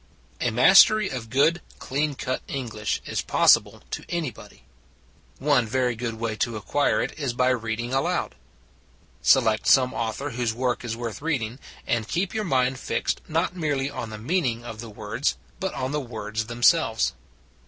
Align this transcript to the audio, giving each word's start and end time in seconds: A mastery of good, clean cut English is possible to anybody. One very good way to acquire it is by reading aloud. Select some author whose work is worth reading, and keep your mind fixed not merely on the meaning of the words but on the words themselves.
A 0.39 0.49
mastery 0.49 1.09
of 1.11 1.29
good, 1.29 1.61
clean 1.77 2.15
cut 2.15 2.41
English 2.47 3.03
is 3.05 3.21
possible 3.21 3.83
to 3.91 4.03
anybody. 4.09 4.63
One 5.37 5.67
very 5.67 5.95
good 5.95 6.15
way 6.15 6.35
to 6.37 6.57
acquire 6.57 7.03
it 7.03 7.13
is 7.19 7.33
by 7.33 7.49
reading 7.49 7.93
aloud. 7.93 8.33
Select 9.21 9.67
some 9.67 9.93
author 9.93 10.31
whose 10.31 10.55
work 10.55 10.83
is 10.83 10.97
worth 10.97 11.21
reading, 11.21 11.59
and 11.85 12.07
keep 12.07 12.33
your 12.33 12.45
mind 12.45 12.79
fixed 12.79 13.21
not 13.27 13.55
merely 13.55 13.91
on 13.91 14.09
the 14.09 14.17
meaning 14.17 14.65
of 14.65 14.79
the 14.79 14.89
words 14.89 15.37
but 15.59 15.71
on 15.75 15.91
the 15.91 16.01
words 16.01 16.47
themselves. 16.47 17.13